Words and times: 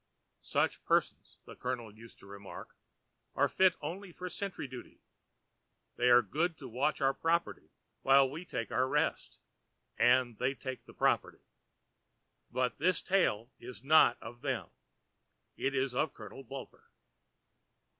Such 0.41 0.83
persons, 0.83 1.37
the 1.45 1.55
Colonel 1.55 1.93
used 1.93 2.17
to 2.17 2.25
remark, 2.25 2.75
are 3.35 3.47
fit 3.47 3.75
only 3.81 4.11
for 4.11 4.31
sentry 4.31 4.67
duty; 4.67 5.03
they 5.95 6.09
are 6.09 6.23
good 6.23 6.57
to 6.57 6.67
watch 6.67 7.01
our 7.01 7.13
property 7.13 7.69
while 8.01 8.27
we 8.27 8.43
take 8.43 8.71
our 8.71 8.87
rest—and 8.87 10.39
they 10.39 10.55
take 10.55 10.85
the 10.85 10.95
property. 10.95 11.43
But 12.49 12.79
this 12.79 13.03
tale 13.03 13.51
is 13.59 13.83
not 13.83 14.17
of 14.23 14.41
them; 14.41 14.71
it 15.55 15.75
is 15.75 15.93
of 15.93 16.15
Colonel 16.15 16.43
Bulper. 16.43 16.87